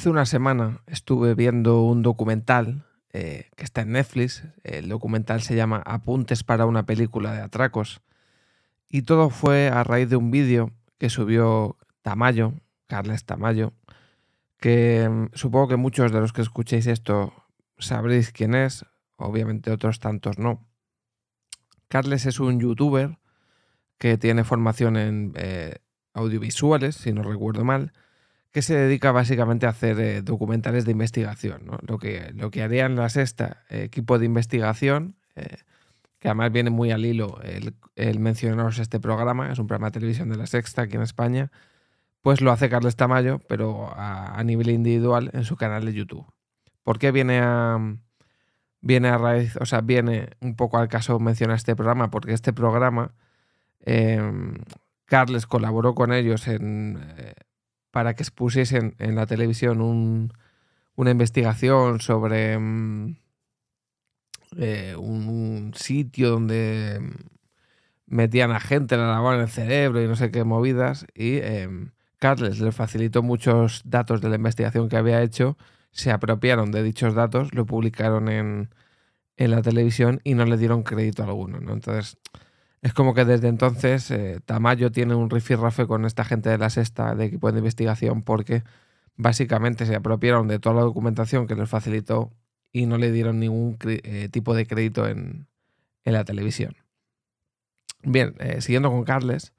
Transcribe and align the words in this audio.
Hace 0.00 0.08
una 0.08 0.24
semana 0.24 0.80
estuve 0.86 1.34
viendo 1.34 1.82
un 1.82 2.02
documental 2.02 2.86
eh, 3.12 3.50
que 3.54 3.64
está 3.64 3.82
en 3.82 3.92
Netflix. 3.92 4.44
El 4.64 4.88
documental 4.88 5.42
se 5.42 5.54
llama 5.54 5.82
Apuntes 5.84 6.42
para 6.42 6.64
una 6.64 6.86
película 6.86 7.34
de 7.34 7.42
atracos. 7.42 8.00
Y 8.88 9.02
todo 9.02 9.28
fue 9.28 9.68
a 9.68 9.84
raíz 9.84 10.08
de 10.08 10.16
un 10.16 10.30
vídeo 10.30 10.70
que 10.96 11.10
subió 11.10 11.76
Tamayo, 12.00 12.54
Carles 12.90 13.24
Tamayo, 13.24 13.72
que 14.58 15.08
mm, 15.08 15.28
supongo 15.34 15.68
que 15.68 15.76
muchos 15.76 16.10
de 16.10 16.20
los 16.20 16.32
que 16.32 16.42
escuchéis 16.42 16.88
esto 16.88 17.32
sabréis 17.78 18.32
quién 18.32 18.56
es, 18.56 18.84
obviamente 19.16 19.70
otros 19.70 20.00
tantos 20.00 20.38
no. 20.38 20.66
Carles 21.86 22.26
es 22.26 22.40
un 22.40 22.58
youtuber 22.58 23.18
que 23.96 24.18
tiene 24.18 24.42
formación 24.42 24.96
en 24.96 25.32
eh, 25.36 25.76
audiovisuales, 26.12 26.96
si 26.96 27.12
no 27.12 27.22
recuerdo 27.22 27.64
mal, 27.64 27.92
que 28.50 28.60
se 28.60 28.74
dedica 28.74 29.12
básicamente 29.12 29.66
a 29.66 29.70
hacer 29.70 30.00
eh, 30.00 30.22
documentales 30.22 30.84
de 30.84 30.90
investigación. 30.90 31.62
Lo, 31.86 31.98
que, 31.98 32.32
lo 32.34 32.50
que 32.50 32.64
haría 32.64 32.86
en 32.86 32.96
la 32.96 33.08
sexta 33.08 33.62
eh, 33.70 33.84
equipo 33.84 34.18
de 34.18 34.26
investigación, 34.26 35.16
que 36.18 36.28
además 36.28 36.52
viene 36.52 36.68
muy 36.68 36.90
al 36.90 37.06
hilo 37.06 37.40
el, 37.42 37.74
el, 37.94 38.18
mencionaros 38.18 38.78
este 38.78 39.00
programa, 39.00 39.50
es 39.52 39.58
un 39.58 39.66
programa 39.66 39.86
de 39.86 39.92
televisión 39.92 40.28
de 40.28 40.36
la 40.36 40.46
sexta 40.46 40.82
aquí 40.82 40.96
en 40.96 41.02
España, 41.02 41.50
pues 42.22 42.40
lo 42.40 42.52
hace 42.52 42.68
Carles 42.68 42.96
Tamayo, 42.96 43.40
pero 43.48 43.92
a, 43.96 44.42
nivel 44.44 44.70
individual 44.70 45.30
en 45.32 45.44
su 45.44 45.56
canal 45.56 45.84
de 45.84 45.94
YouTube. 45.94 46.26
¿Por 46.82 46.98
qué 46.98 47.12
viene 47.12 47.40
a, 47.40 47.78
viene 48.80 49.08
a 49.08 49.18
raíz, 49.18 49.56
o 49.56 49.66
sea, 49.66 49.80
viene 49.80 50.30
un 50.40 50.56
poco 50.56 50.78
al 50.78 50.88
caso 50.88 51.18
mencionar 51.18 51.56
este 51.56 51.76
programa? 51.76 52.10
Porque 52.10 52.32
este 52.32 52.52
programa, 52.52 53.14
Carles 55.06 55.46
colaboró 55.46 55.94
con 55.94 56.12
ellos 56.12 56.46
en 56.48 56.98
para 57.90 58.14
que 58.14 58.22
expusiesen 58.22 58.94
en 58.98 59.14
la 59.16 59.26
televisión 59.26 60.32
una 60.94 61.10
investigación 61.10 62.00
sobre 62.00 62.58
mm, 62.58 63.16
eh, 64.58 64.94
un, 64.96 65.72
sitio 65.74 66.30
donde 66.30 67.00
metían 68.06 68.50
a 68.52 68.60
gente, 68.60 68.96
la 68.96 69.06
lavaban 69.06 69.40
el 69.40 69.48
cerebro 69.48 70.02
y 70.02 70.08
no 70.08 70.16
sé 70.16 70.30
qué 70.30 70.44
movidas. 70.44 71.06
Y 71.14 71.38
em, 71.38 71.92
Carles 72.20 72.60
le 72.60 72.70
facilitó 72.70 73.22
muchos 73.24 73.82
datos 73.84 74.20
de 74.20 74.28
la 74.28 74.36
investigación 74.36 74.88
que 74.88 74.96
había 74.96 75.22
hecho, 75.22 75.56
se 75.90 76.12
apropiaron 76.12 76.70
de 76.70 76.84
dichos 76.84 77.14
datos, 77.14 77.52
lo 77.54 77.66
publicaron 77.66 78.28
en, 78.28 78.70
en 79.36 79.50
la 79.50 79.62
televisión 79.62 80.20
y 80.22 80.34
no 80.34 80.44
le 80.44 80.56
dieron 80.56 80.84
crédito 80.84 81.24
alguno. 81.24 81.58
¿no? 81.60 81.72
Entonces 81.72 82.18
es 82.82 82.94
como 82.94 83.14
que 83.14 83.24
desde 83.24 83.48
entonces 83.48 84.10
eh, 84.10 84.40
Tamayo 84.44 84.92
tiene 84.92 85.14
un 85.14 85.30
rifirrafe 85.30 85.86
con 85.86 86.04
esta 86.04 86.24
gente 86.24 86.50
de 86.50 86.58
la 86.58 86.70
sexta 86.70 87.14
de 87.14 87.24
equipo 87.24 87.50
de 87.50 87.58
investigación 87.58 88.22
porque 88.22 88.62
básicamente 89.16 89.86
se 89.86 89.96
apropiaron 89.96 90.48
de 90.48 90.58
toda 90.58 90.76
la 90.76 90.82
documentación 90.82 91.46
que 91.46 91.54
les 91.54 91.68
facilitó 91.68 92.32
y 92.72 92.86
no 92.86 92.98
le 92.98 93.12
dieron 93.12 93.40
ningún 93.40 93.76
eh, 93.82 94.28
tipo 94.30 94.54
de 94.54 94.66
crédito 94.66 95.06
en, 95.08 95.46
la 96.04 96.24
televisión. 96.24 96.74
Bien, 98.02 98.34
eh, 98.40 98.60
siguiendo 98.60 98.90
con 98.90 99.04
Carles, 99.04 99.52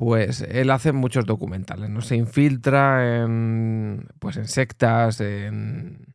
pues 0.00 0.40
él 0.40 0.70
hace 0.70 0.92
muchos 0.92 1.26
documentales, 1.26 1.90
¿no? 1.90 2.00
Se 2.00 2.16
infiltra 2.16 3.22
en, 3.22 4.08
pues 4.18 4.38
en 4.38 4.48
sectas, 4.48 5.20
en, 5.20 6.14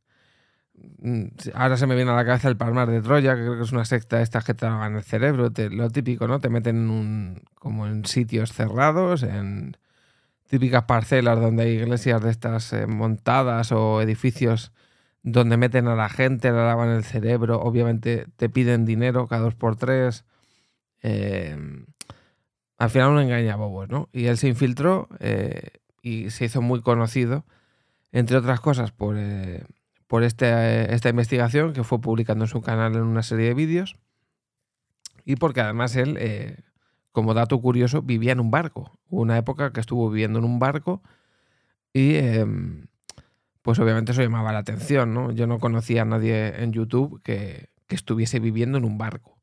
Mm, 1.05 1.25
ahora 1.53 1.77
se 1.77 1.85
me 1.85 1.95
viene 1.95 2.09
a 2.09 2.15
la 2.15 2.25
cabeza 2.25 2.47
el 2.49 2.57
Palmar 2.57 2.89
de 2.89 2.99
Troya, 2.99 3.35
que 3.35 3.41
creo 3.41 3.57
que 3.57 3.63
es 3.63 3.71
una 3.71 3.85
secta 3.85 4.21
esta 4.21 4.41
que 4.41 4.55
te 4.55 4.65
en 4.65 4.95
el 4.95 5.03
cerebro, 5.03 5.51
lo 5.71 5.89
típico, 5.91 6.27
¿no? 6.27 6.39
Te 6.39 6.49
meten 6.49 6.77
en 6.77 6.89
un, 6.89 7.43
como 7.59 7.85
en 7.85 8.05
sitios 8.05 8.51
cerrados, 8.53 9.21
en 9.21 9.77
típicas 10.49 10.85
parcelas 10.85 11.39
donde 11.39 11.63
hay 11.63 11.71
iglesias 11.73 12.21
de 12.23 12.31
estas 12.31 12.73
eh, 12.73 12.87
montadas 12.87 13.71
o 13.71 14.01
edificios 14.01 14.71
donde 15.23 15.57
meten 15.57 15.87
a 15.87 15.95
la 15.95 16.09
gente, 16.09 16.51
la 16.51 16.65
lavan 16.65 16.89
el 16.89 17.03
cerebro, 17.03 17.61
obviamente 17.61 18.25
te 18.37 18.49
piden 18.49 18.85
dinero 18.85 19.27
cada 19.27 19.43
dos 19.43 19.55
por 19.55 19.75
tres. 19.75 20.25
Eh, 21.03 21.57
al 22.77 22.89
final 22.89 23.11
un 23.11 23.19
engaña 23.19 23.55
bobos, 23.55 23.89
¿no? 23.89 24.09
Y 24.11 24.25
él 24.25 24.37
se 24.37 24.47
infiltró 24.47 25.07
eh, 25.19 25.71
y 26.01 26.29
se 26.29 26.45
hizo 26.45 26.61
muy 26.61 26.81
conocido, 26.81 27.45
entre 28.11 28.37
otras 28.37 28.59
cosas, 28.59 28.91
por 28.91 29.17
por 30.07 30.23
este, 30.23 30.93
esta 30.93 31.09
investigación 31.09 31.73
que 31.73 31.83
fue 31.83 31.99
publicando 31.99 32.45
en 32.45 32.49
su 32.49 32.61
canal 32.61 32.95
en 32.95 33.01
una 33.01 33.23
serie 33.23 33.47
de 33.47 33.53
vídeos 33.53 33.97
y 35.25 35.35
porque 35.35 35.61
además 35.61 35.95
él, 35.95 36.17
eh, 36.19 36.59
como 37.11 37.33
dato 37.33 37.59
curioso, 37.59 38.03
vivía 38.03 38.31
en 38.31 38.39
un 38.39 38.51
barco. 38.51 38.91
Hubo 39.09 39.21
una 39.21 39.37
época 39.37 39.73
que 39.73 39.79
estuvo 39.79 40.09
viviendo 40.09 40.39
en 40.39 40.45
un 40.45 40.59
barco 40.59 41.01
y 41.91 42.15
em, 42.15 42.85
pues 43.61 43.79
obviamente 43.79 44.11
eso 44.11 44.21
llamaba 44.21 44.53
la 44.53 44.59
atención, 44.59 45.13
¿no? 45.13 45.31
Yo 45.31 45.47
no 45.47 45.59
conocía 45.59 46.03
a 46.03 46.05
nadie 46.05 46.61
en 46.61 46.71
YouTube 46.71 47.21
que, 47.23 47.73
estuviese 47.87 48.39
viviendo 48.39 48.77
en 48.77 48.83
un 48.83 48.97
barco. 48.97 49.34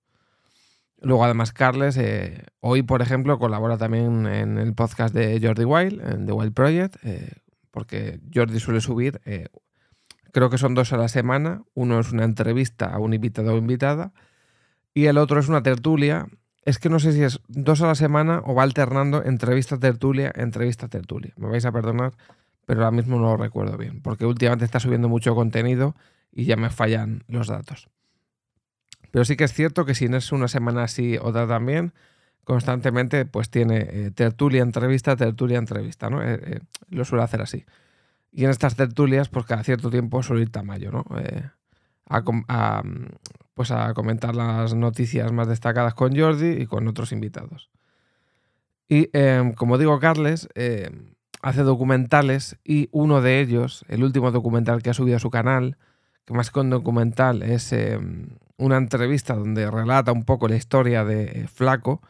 Luego 1.03 1.25
además 1.25 1.53
Carles, 1.53 1.97
eh, 1.97 2.47
hoy 2.61 2.83
por 2.83 3.03
ejemplo, 3.03 3.39
colabora 3.39 3.77
también 3.77 4.27
en 4.27 4.59
el 4.59 4.75
podcast 4.75 5.15
de 5.15 5.41
Jordi 5.43 5.65
Wild, 5.65 6.01
en 6.01 6.27
The 6.27 6.33
Wild 6.33 6.55
Project, 6.55 6.97
eh, 7.03 7.33
porque 7.71 8.21
Jordi 8.33 8.61
suele 8.61 8.81
subir 8.81 9.21
Creo 10.33 10.49
que 10.49 10.59
son 10.59 10.75
dos 10.75 10.93
a 10.93 10.97
la 10.97 11.09
semana. 11.09 11.63
Uno 11.75 12.01
es 12.01 12.11
una 12.11 12.25
entrevista 12.25 12.87
a 12.87 12.99
un 12.99 13.13
invitado 13.15 13.55
o 13.55 13.59
invitada 13.59 14.13
y 14.95 15.05
el 15.05 15.19
otro 15.19 15.39
es 15.39 15.49
una 15.49 15.63
tertulia. 15.63 16.27
Es 16.65 16.79
que 16.79 16.89
no 16.89 16.99
sé 16.99 17.13
si 17.13 17.23
es 17.23 17.41
dos 17.49 17.83
a 17.83 17.87
la 17.87 17.95
semana 17.95 18.41
o 18.47 18.55
va 18.55 18.63
alternando 18.63 19.23
entrevista, 19.23 19.79
tertulia, 19.79 20.33
entrevista, 20.35 20.89
tertulia. 20.89 21.35
Me 21.37 21.49
vais 21.49 21.67
a 21.67 21.73
perdonar, 21.73 22.13
pero 22.65 22.81
ahora 22.81 22.97
mismo 22.97 23.19
no 23.19 23.25
lo 23.25 23.37
recuerdo 23.37 23.77
bien, 23.77 24.01
porque 24.01 24.25
últimamente 24.25 24.65
está 24.65 24.81
subiendo 24.81 25.09
mucho 25.09 25.35
contenido 25.35 25.95
y 26.31 26.45
ya 26.47 26.57
me 26.57 26.71
fallan 26.71 27.25
los 27.29 27.49
datos. 27.49 27.91
Pero 29.13 29.25
sí 29.25 29.37
que 29.37 29.45
es 29.45 29.53
cierto 29.53 29.85
que 29.85 29.95
si 29.95 30.09
no 30.09 30.17
es 30.17 30.33
una 30.33 30.49
semana 30.49 30.83
así, 30.83 31.17
otra 31.21 31.47
también, 31.47 31.93
constantemente 32.43 33.25
pues 33.27 33.51
tiene 33.51 33.87
eh, 33.89 34.11
tertulia, 34.11 34.63
entrevista, 34.63 35.15
tertulia, 35.15 35.59
entrevista, 35.59 36.11
¿no? 36.11 36.21
Eh, 36.23 36.41
eh, 36.43 36.61
lo 36.89 37.05
suele 37.05 37.23
hacer 37.23 37.43
así. 37.43 37.65
Y 38.33 38.45
en 38.45 38.51
estas 38.51 38.75
tertulias, 38.75 39.29
pues 39.29 39.45
cada 39.45 39.63
cierto 39.63 39.91
tiempo 39.91 40.23
suele 40.23 40.43
ir 40.43 40.51
Tamayo, 40.51 40.91
¿no? 40.91 41.05
Eh, 41.19 41.49
a, 42.09 42.83
pues 43.55 43.71
a 43.71 43.95
comentar 43.95 44.35
las 44.35 44.75
noticias 44.75 45.31
más 45.31 45.47
destacadas 45.47 45.95
con 45.95 46.17
Jordi 46.17 46.63
y 46.63 46.67
con 46.67 46.89
otros 46.89 47.13
invitados. 47.13 47.71
Y 48.89 49.11
em, 49.13 49.53
como 49.53 49.79
digo, 49.79 49.99
Carles 50.01 50.49
em, 50.55 51.15
hace 51.43 51.63
documentales 51.63 52.57
y 52.65 52.89
uno 52.93 53.21
de 53.21 53.41
ellos, 53.41 53.85
el 53.89 54.05
último 54.05 54.31
documental 54.31 54.83
que 54.83 54.91
ha 54.91 54.95
subido 54.95 55.17
a 55.19 55.21
su 55.21 55.31
canal, 55.31 55.77
que 56.25 56.35
más 56.35 56.51
que 56.51 56.61
un 56.61 56.71
documental 56.71 57.43
es 57.43 57.73
em, 57.73 58.37
una 58.57 58.77
entrevista 58.77 59.35
donde 59.35 59.71
relata 59.71 60.13
un 60.13 60.25
poco 60.25 60.49
la 60.49 60.57
historia 60.57 61.05
de 61.05 61.25
eh, 61.25 61.49
Flaco, 61.49 62.01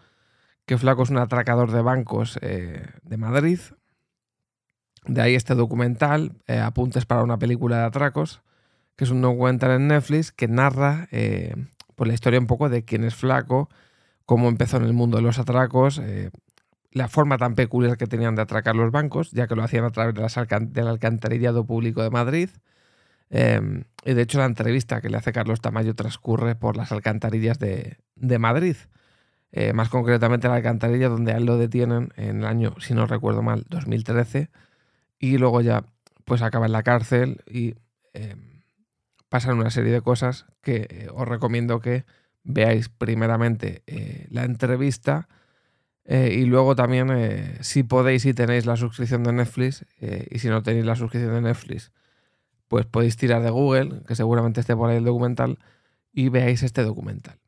que 0.66 0.78
Flaco 0.78 1.02
es 1.02 1.10
un 1.10 1.18
atracador 1.18 1.70
de 1.72 1.82
bancos 1.82 2.38
eh, 2.42 2.86
de 3.02 3.16
Madrid, 3.16 3.58
de 5.06 5.20
ahí 5.20 5.34
este 5.34 5.54
documental, 5.54 6.32
eh, 6.46 6.58
Apuntes 6.58 7.06
para 7.06 7.22
una 7.22 7.38
película 7.38 7.78
de 7.78 7.84
atracos, 7.84 8.42
que 8.96 9.04
es 9.04 9.10
un 9.10 9.22
documental 9.22 9.72
en 9.72 9.88
Netflix 9.88 10.30
que 10.30 10.46
narra 10.46 11.08
pues 11.96 12.08
la 12.08 12.14
historia 12.14 12.38
un 12.38 12.46
poco 12.46 12.68
de 12.68 12.84
quién 12.84 13.04
es 13.04 13.14
Flaco, 13.14 13.68
cómo 14.26 14.48
empezó 14.48 14.76
en 14.76 14.84
el 14.84 14.92
mundo 14.92 15.16
de 15.16 15.22
los 15.22 15.38
atracos, 15.38 16.00
la 16.92 17.08
forma 17.08 17.38
tan 17.38 17.54
peculiar 17.54 17.96
que 17.96 18.06
tenían 18.06 18.36
de 18.36 18.42
atracar 18.42 18.76
los 18.76 18.92
bancos, 18.92 19.30
ya 19.32 19.48
que 19.48 19.56
lo 19.56 19.64
hacían 19.64 19.84
a 19.84 19.90
través 19.90 20.14
de 20.14 20.58
del 20.72 20.86
alcantarillado 20.86 21.64
público 21.64 22.02
de 22.02 22.10
Madrid. 22.10 22.50
Em, 23.34 23.84
y 24.04 24.12
de 24.12 24.22
hecho 24.22 24.38
la 24.38 24.44
entrevista 24.44 25.00
que 25.00 25.08
le 25.08 25.16
hace 25.16 25.32
Carlos 25.32 25.62
Tamayo 25.62 25.94
transcurre 25.94 26.54
por 26.54 26.76
las 26.76 26.92
alcantarillas 26.92 27.58
de, 27.58 27.96
Madrid. 28.38 28.76
más 29.74 29.88
concretamente 29.88 30.48
la 30.48 30.56
alcantarilla 30.56 31.08
donde 31.08 31.32
él 31.32 31.46
lo 31.46 31.56
detienen 31.56 32.10
en 32.16 32.40
el 32.40 32.46
año, 32.46 32.74
si 32.78 32.94
no 32.94 33.06
recuerdo 33.06 33.42
mal, 33.42 33.64
2013 33.68 34.50
y 35.18 35.38
luego 35.38 35.62
ya 35.62 35.84
pues 36.26 36.42
acaba 36.42 36.66
en 36.66 36.72
la 36.72 36.82
cárcel 36.82 37.42
y 37.48 37.74
eh, 38.12 38.36
pasan 39.30 39.56
una 39.58 39.70
serie 39.70 39.92
de 39.92 40.02
cosas 40.02 40.44
que 40.60 40.86
eh, 40.90 41.08
os 41.14 41.26
recomiendo 41.26 41.80
que 41.80 42.04
veáis 42.44 42.90
primeramente 42.90 43.82
eh, 43.86 44.26
la 44.30 44.44
entrevista 44.44 45.28
y 46.04 46.46
luego 46.46 46.74
también 46.74 47.08
si 47.60 47.84
podéis 47.84 48.26
y 48.26 48.34
tenéis 48.34 48.66
la 48.66 48.76
suscripción 48.76 49.22
de 49.22 49.32
Netflix 49.32 49.86
y 50.30 50.40
si 50.40 50.48
no 50.48 50.60
tenéis 50.60 50.84
la 50.84 50.96
suscripción 50.96 51.32
de 51.32 51.40
Netflix 51.42 51.92
pues 52.72 52.86
podéis 52.86 53.18
tirar 53.18 53.42
de 53.42 53.50
Google 53.50 54.00
que 54.06 54.14
seguramente 54.14 54.58
esté 54.58 54.74
por 54.74 54.88
ahí 54.88 54.96
el 54.96 55.04
documental 55.04 55.58
y 56.10 56.30
veáis 56.30 56.62
este 56.62 56.82
documental. 56.82 57.38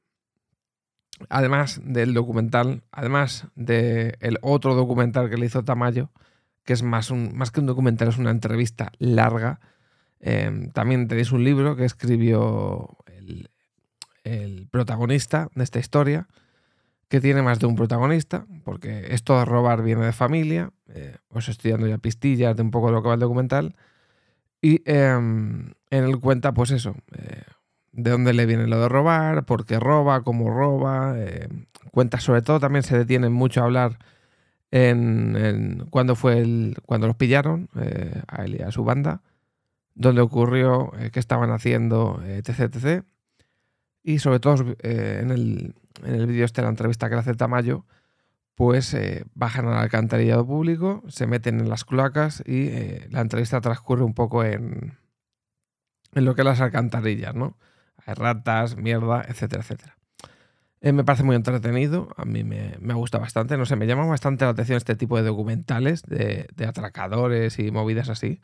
Además 1.31 1.81
del 1.82 2.12
documental, 2.12 2.82
además 2.93 3.47
del 3.55 4.38
otro 4.43 4.75
documental 4.75 5.31
que 5.31 5.38
le 5.38 5.47
hizo 5.47 5.65
Tamayo, 5.65 6.11
que 6.62 6.75
es 6.75 6.82
más, 6.82 7.11
un, 7.11 7.35
más 7.35 7.50
que 7.50 7.61
un 7.61 7.65
documental, 7.65 8.09
es 8.09 8.19
una 8.19 8.32
entrevista 8.32 8.93
larga. 8.99 9.61
Em, 10.21 10.69
también 10.73 11.09
tenéis 11.09 11.32
un 11.32 11.43
libro 11.43 11.75
que 11.75 11.87
escribió 11.87 12.99
el, 13.06 13.49
el, 14.25 14.69
protagonista 14.71 15.49
de 15.55 15.65
esta 15.65 15.79
historia, 15.79 16.29
que 17.09 17.23
tiene 17.23 17.41
más 17.41 17.61
de 17.61 17.67
un 17.67 17.76
protagonista, 17.76 18.44
porque 18.62 19.06
esto 19.15 19.38
de 19.38 19.47
robar 19.47 19.82
viene 19.82 20.05
de 20.05 20.12
familia. 20.12 20.71
Eh, 20.88 21.17
os 21.31 21.49
estoy 21.49 21.71
dando 21.71 21.87
ya 21.87 21.97
pistillas 21.97 22.55
de 22.55 22.62
un 22.62 22.71
poco 22.71 22.88
de 22.88 22.93
lo 22.93 23.03
que 23.03 23.09
va 23.09 23.15
el 23.15 23.21
documental. 23.21 23.75
Y 24.64 24.81
em, 24.87 25.75
en 25.90 26.05
él 26.05 26.19
cuenta, 26.20 26.55
pues 26.55 26.70
eso, 26.70 26.96
eh, 27.12 27.43
de 27.93 28.11
dónde 28.11 28.32
le 28.32 28.46
viene 28.46 28.66
lo 28.66 28.81
de 28.81 28.88
robar, 28.88 29.44
por 29.44 29.66
qué 29.66 29.78
roba, 29.78 30.22
cómo 30.22 30.49
roba. 30.49 31.16
Eh, 31.19 31.50
cuenta 31.90 32.19
sobre 32.19 32.40
todo, 32.40 32.61
también 32.61 32.82
se 32.82 32.96
detiene 32.96 33.28
mucho 33.28 33.61
a 33.61 33.64
hablar 33.64 33.99
en, 34.70 35.87
cuando 35.90 36.16
fue 36.16 36.38
el, 36.38 36.78
cuando 36.87 37.06
los 37.06 37.16
pillaron 37.16 37.69
eh, 37.78 38.22
a 38.26 38.46
él 38.46 38.56
y 38.58 38.62
a 38.62 38.70
su 38.70 38.84
banda, 38.84 39.20
dónde 39.94 40.22
ocurrió, 40.22 40.93
eh, 40.99 41.11
qué 41.12 41.20
estaban 41.20 41.50
haciendo, 41.50 42.22
etc, 42.26 42.61
etc. 42.61 43.05
Y 44.02 44.20
sobre 44.20 44.40
todo 44.40 44.76
en 44.78 45.31
el, 45.31 45.75
en 46.05 46.14
el 46.14 46.26
vídeo 46.26 46.46
este, 46.46 46.62
la 46.62 46.70
entrevista 46.70 47.11
que 47.11 47.16
le 47.16 47.20
hace 47.20 47.34
Tamayo, 47.34 47.84
pues 48.54 48.96
bajan 49.34 49.66
al 49.66 49.78
alcantarillado 49.78 50.46
público, 50.46 51.02
se 51.08 51.26
meten 51.26 51.60
en 51.60 51.68
las 51.68 51.84
cloacas 51.84 52.42
y 52.46 52.70
la 53.10 53.20
entrevista 53.20 53.60
transcurre 53.60 54.04
un 54.04 54.14
poco 54.14 54.44
en, 54.44 54.96
en 56.14 56.24
lo 56.24 56.34
que 56.34 56.42
es 56.42 56.46
las 56.46 56.60
alcantarillas, 56.60 57.34
¿no? 57.34 57.56
Hay 58.06 58.14
ratas, 58.14 58.76
mierda, 58.76 59.24
etcétera, 59.26 59.62
etcétera. 59.62 59.96
Eh, 60.80 60.92
me 60.92 61.04
parece 61.04 61.24
muy 61.24 61.34
entretenido, 61.34 62.10
a 62.16 62.26
mí 62.26 62.44
me, 62.44 62.76
me, 62.78 62.92
gusta 62.92 63.18
bastante, 63.18 63.56
no 63.56 63.64
sé, 63.64 63.74
me 63.74 63.86
llama 63.86 64.04
bastante 64.04 64.44
la 64.44 64.50
atención 64.50 64.76
este 64.76 64.96
tipo 64.96 65.16
de 65.16 65.22
documentales 65.22 66.02
de, 66.02 66.46
atracadores 66.66 67.58
y 67.58 67.70
movidas 67.70 68.10
así. 68.10 68.40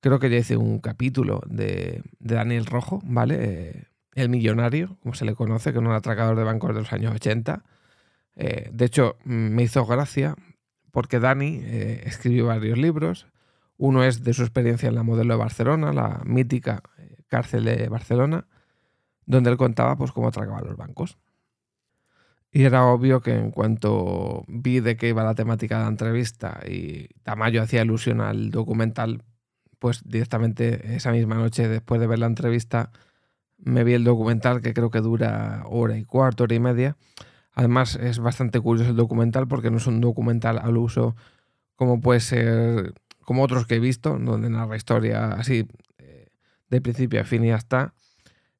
Creo 0.00 0.18
que 0.18 0.28
ya 0.28 0.36
hice 0.38 0.56
un 0.56 0.80
capítulo 0.80 1.42
de, 1.46 2.02
Daniel 2.18 2.66
Rojo, 2.66 3.00
¿vale? 3.04 3.36
Eh, 3.40 3.84
el 4.14 4.28
millonario, 4.30 4.98
como 5.02 5.14
se 5.14 5.24
le 5.24 5.34
conoce, 5.34 5.72
que 5.72 5.78
es 5.78 5.84
un 5.84 5.92
atracador 5.92 6.36
de 6.36 6.44
bancos 6.44 6.74
de 6.74 6.80
los 6.80 6.92
años 6.92 7.14
80. 7.14 7.62
Eh, 8.36 8.70
de 8.72 8.84
hecho, 8.84 9.16
me 9.24 9.62
hizo 9.62 9.84
gracia 9.86 10.36
porque 10.92 11.20
Dani 11.20 11.60
escribió 11.64 12.46
varios 12.46 12.78
libros. 12.78 13.26
Uno 13.76 14.04
es 14.04 14.22
de 14.22 14.32
su 14.32 14.42
experiencia 14.42 14.88
en 14.88 14.94
la 14.94 15.02
modelo 15.02 15.34
de 15.34 15.38
Barcelona, 15.38 15.92
la 15.92 16.22
mítica 16.24 16.82
cárcel 17.28 17.64
de 17.64 17.88
Barcelona 17.88 18.46
donde 19.26 19.50
él 19.50 19.56
contaba 19.56 19.96
pues 19.96 20.12
cómo 20.12 20.28
atracaban 20.28 20.64
los 20.64 20.76
bancos. 20.76 21.18
Y 22.52 22.64
era 22.64 22.86
obvio 22.86 23.20
que 23.20 23.34
en 23.34 23.50
cuanto 23.50 24.44
vi 24.48 24.80
de 24.80 24.96
qué 24.96 25.08
iba 25.08 25.24
la 25.24 25.34
temática 25.34 25.76
de 25.76 25.82
la 25.82 25.90
entrevista 25.90 26.60
y 26.66 27.08
Tamayo 27.22 27.60
hacía 27.60 27.82
alusión 27.82 28.20
al 28.20 28.50
documental, 28.50 29.24
pues 29.78 30.02
directamente 30.08 30.96
esa 30.96 31.12
misma 31.12 31.34
noche, 31.34 31.68
después 31.68 32.00
de 32.00 32.06
ver 32.06 32.20
la 32.20 32.26
entrevista, 32.26 32.92
me 33.58 33.84
vi 33.84 33.92
el 33.92 34.04
documental 34.04 34.62
que 34.62 34.72
creo 34.72 34.90
que 34.90 35.00
dura 35.00 35.64
hora 35.66 35.98
y 35.98 36.04
cuarto, 36.04 36.44
hora 36.44 36.54
y 36.54 36.60
media. 36.60 36.96
Además 37.56 37.96
es 37.96 38.20
bastante 38.20 38.60
curioso 38.60 38.90
el 38.90 38.96
documental 38.96 39.48
porque 39.48 39.70
no 39.70 39.78
es 39.78 39.86
un 39.88 40.00
documental 40.00 40.58
al 40.58 40.76
uso 40.76 41.16
como 41.74 42.00
puede 42.00 42.20
ser, 42.20 42.94
como 43.24 43.42
otros 43.42 43.66
que 43.66 43.76
he 43.76 43.80
visto, 43.80 44.18
donde 44.18 44.48
narra 44.48 44.76
historia 44.76 45.32
así 45.32 45.66
eh, 45.98 46.28
de 46.70 46.80
principio 46.80 47.20
a 47.20 47.24
fin 47.24 47.44
y 47.44 47.50
hasta 47.50 47.94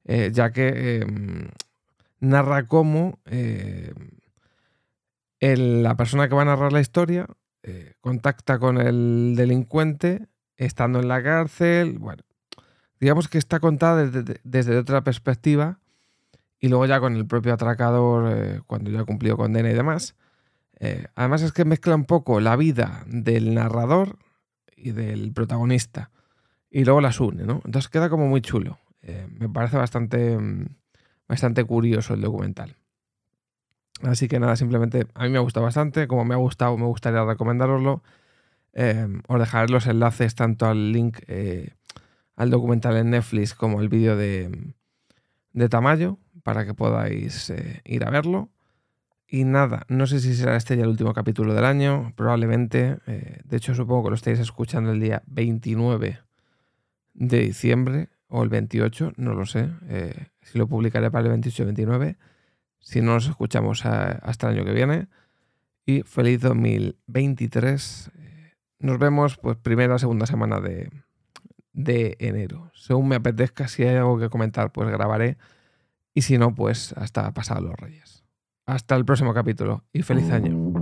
eh, 0.04 0.31
ya 0.32 0.50
que 0.50 0.98
em, 0.98 1.48
narra 2.20 2.66
cómo 2.66 3.19
em, 3.26 3.94
la 5.40 5.96
persona 5.96 6.28
que 6.28 6.34
va 6.34 6.43
a 6.43 6.46
narrar 6.46 6.72
la 6.72 6.81
historia 6.81 7.26
eh, 7.62 7.94
contacta 8.00 8.58
con 8.58 8.78
el 8.78 9.34
delincuente 9.37 10.26
estando 10.56 11.00
en 11.00 11.08
la 11.08 11.22
cárcel. 11.22 11.98
Bueno, 11.98 12.22
digamos 13.00 13.28
que 13.28 13.38
está 13.38 13.60
contada 13.60 14.06
desde, 14.06 14.78
otra 14.78 15.02
perspectiva 15.02 15.81
y 16.58 16.69
luego 16.69 16.87
ya 16.87 17.00
con 17.00 17.17
el 17.17 17.26
propio 17.26 17.55
atracador 17.55 18.32
eh, 18.32 18.61
cuando 18.67 18.91
ya 18.91 19.00
ha 19.00 19.05
cumplido 19.05 19.37
condena 19.37 19.70
y 19.70 19.75
demás. 19.75 20.14
además 21.14 21.43
es 21.43 21.53
que 21.53 21.64
mezcla 21.64 21.94
un 21.94 22.05
poco 22.05 22.41
la 22.41 22.56
vida 22.56 23.05
del 23.06 23.55
narrador 23.55 24.19
y 24.76 24.93
del 24.93 25.32
protagonista 25.32 26.11
y 26.70 26.85
luego 26.85 27.00
las 27.00 27.20
une, 27.20 27.44
¿no? 27.44 27.62
Entonces 27.64 27.88
queda 27.88 28.11
como 28.11 28.26
muy 28.26 28.43
chulo. 28.43 28.79
Eh, 29.03 29.26
me 29.31 29.49
parece 29.49 29.76
bastante, 29.76 30.37
mm, 30.37 30.67
bastante 31.29 31.64
curioso 31.64 32.14
el 32.14 32.20
documental. 32.20 32.76
Así 34.03 34.29
que 34.29 34.38
nada, 34.38 34.56
simplemente 34.56 35.06
a 35.14 35.25
mí 35.25 35.31
me 35.31 35.38
ha 35.38 35.41
gustado 35.41 35.64
bastante. 35.64 36.06
Como 36.06 36.25
me 36.25 36.35
ha 36.35 36.38
gustado, 36.38 36.76
me 36.76 36.85
gustaría 36.85 37.25
recomendaroslo. 37.25 38.03
Eh, 38.75 39.08
os 39.26 39.41
dejaré 39.41 39.73
los 39.73 39.87
enlaces 39.87 40.35
tanto 40.35 40.67
al 40.67 40.93
link 40.93 41.20
eh, 41.29 41.70
al 42.37 42.50
documental 42.50 42.97
en 42.99 43.11
Netflix 43.11 43.55
como 43.55 43.81
el 43.81 43.88
vídeo 43.88 44.17
de, 44.17 44.75
de 45.55 45.69
Tamayo 45.70 46.19
para 46.46 46.64
que 46.64 46.75
podáis 46.75 47.52
ir 47.84 48.04
a 48.04 48.10
verlo. 48.10 48.50
Y 49.26 49.43
nada, 49.43 49.84
no 49.88 50.06
sé 50.06 50.20
si 50.20 50.32
será 50.37 50.54
este 50.54 50.76
ya 50.76 50.84
el 50.84 50.90
último 50.90 51.12
capítulo 51.12 51.54
del 51.54 51.64
año, 51.64 52.12
probablemente. 52.14 52.98
de 53.04 53.56
hecho, 53.56 53.75
supongo 53.75 54.04
que 54.04 54.10
lo 54.10 54.14
estáis 54.14 54.38
escuchando 54.38 54.93
el 54.93 55.00
día 55.00 55.25
29 55.26 56.20
de 57.14 57.38
diciembre 57.40 58.10
o 58.28 58.44
el 58.44 58.48
28, 58.48 59.14
no 59.16 59.34
lo 59.34 59.44
sé. 59.44 59.70
Eh, 59.88 60.28
si 60.40 60.56
lo 60.56 60.69
publicaré 60.69 61.10
para 61.10 61.25
el 61.25 61.31
28 61.31 61.64
o 61.64 61.66
29. 61.66 62.16
Si 62.78 63.00
no, 63.00 63.14
nos 63.14 63.26
escuchamos 63.26 63.84
hasta 63.84 64.48
el 64.48 64.58
año 64.58 64.64
que 64.64 64.72
viene. 64.72 65.08
Y 65.84 66.02
feliz 66.02 66.40
2023. 66.43 68.12
Eh, 68.14 68.52
nos 68.78 69.00
vemos 69.00 69.37
pues 69.37 69.56
primera 69.56 69.96
o 69.96 69.98
segunda 69.98 70.26
semana 70.26 70.60
de, 70.60 70.90
de 71.72 72.16
enero. 72.20 72.70
Según 72.75 73.08
me 73.08 73.16
apetezca, 73.16 73.66
si 73.66 73.82
hay 73.82 73.96
algo 73.96 74.20
que 74.20 74.28
comentar, 74.28 74.70
pues 74.70 74.88
grabaré. 74.88 75.38
Y 76.17 76.23
si 76.23 76.39
no, 76.39 76.55
pues 76.55 76.95
hasta 76.95 77.31
pasado 77.33 77.61
los 77.61 77.75
reyes. 77.75 78.25
Hasta 78.65 78.97
el 78.97 79.05
próximo 79.05 79.35
capítulo 79.35 79.85
y 79.93 80.01
feliz 80.01 80.31
año. 80.31 80.73